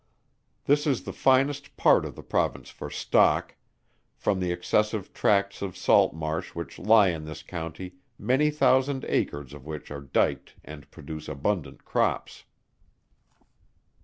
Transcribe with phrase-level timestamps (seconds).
[0.65, 3.55] This is the finest part of the Province for stock;
[4.15, 9.53] from the extensive tracts of salt marsh which lie in this county, many thousand acres
[9.53, 12.45] of which are dyked and produce abundant crops.